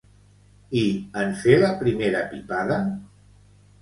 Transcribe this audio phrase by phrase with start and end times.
[0.79, 0.85] I
[1.23, 2.81] en fer la primera pipada?